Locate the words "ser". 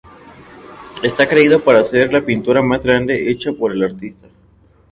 1.85-2.11